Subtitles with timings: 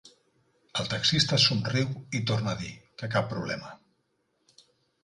[0.83, 3.77] El taxista somriu i torna a dir que cap problema.